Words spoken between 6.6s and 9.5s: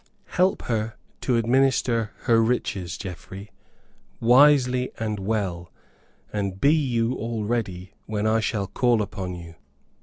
you all ready when I shall call upon